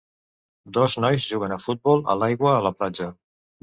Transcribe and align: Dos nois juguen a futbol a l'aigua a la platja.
Dos 0.77 0.95
nois 1.05 1.29
juguen 1.33 1.55
a 1.59 1.61
futbol 1.69 2.05
a 2.11 2.19
l'aigua 2.25 2.59
a 2.59 2.69
la 2.71 2.77
platja. 2.83 3.17